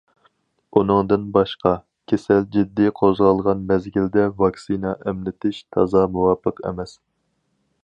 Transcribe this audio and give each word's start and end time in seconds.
ئۇنىڭدىن 0.79 1.27
باشقا، 1.35 1.73
كېسەل 2.11 2.47
جىددىي 2.55 2.89
قوزغالغان 3.01 3.61
مەزگىلدە 3.73 4.25
ۋاكسىنا 4.41 4.97
ئەملىتىش 5.05 5.63
تازا 5.77 6.05
مۇۋاپىق 6.17 6.67
ئەمەس. 6.71 6.99